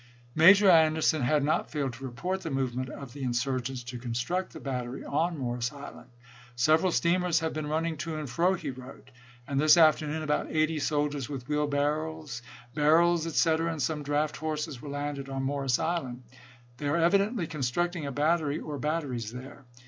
Major 0.33 0.67
Anderson 0.67 1.21
had 1.21 1.43
not 1.43 1.69
failed 1.69 1.93
to 1.93 2.03
report 2.05 2.41
the 2.41 2.49
movement 2.49 2.89
of 2.89 3.13
the 3.13 3.21
insurgents 3.21 3.83
to 3.83 3.99
construct 3.99 4.51
the 4.51 4.59
bat 4.59 4.83
tery 4.85 5.07
on 5.07 5.37
Morris 5.37 5.71
Island." 5.71 6.09
Several 6.65 6.91
steamers 6.91 7.41
have 7.41 7.53
been 7.53 7.67
running 7.67 7.97
to 7.97 8.15
and 8.17 8.27
fro," 8.27 8.55
he 8.55 8.71
wrote," 8.71 9.11
and 9.47 9.59
this 9.61 9.77
af 9.77 9.99
ternoon 9.99 10.23
about 10.23 10.49
eighty 10.49 10.79
soldiers 10.79 11.29
with 11.29 11.47
wheelbarrows, 11.47 12.41
barrels, 12.73 13.27
etc., 13.27 13.71
and 13.71 13.79
some 13.83 14.01
draught 14.01 14.37
horses 14.37 14.81
were 14.81 14.89
landed 14.89 15.29
on 15.29 15.43
Morris 15.43 15.77
Island. 15.77 16.23
They 16.77 16.87
are 16.87 16.97
evidently 16.97 17.45
construct 17.45 17.95
ing 17.95 18.07
a 18.07 18.11
battery 18.11 18.57
or 18.59 18.79
batteries 18.79 19.31
there. 19.31 19.65